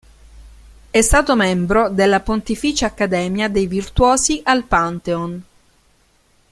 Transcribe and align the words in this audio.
È 0.89 0.99
stato 0.99 1.35
membro 1.35 1.87
della 1.91 2.21
Pontificia 2.21 2.87
Accademia 2.87 3.49
dei 3.49 3.67
Virtuosi 3.67 4.41
al 4.45 4.63
Pantheon. 4.63 5.43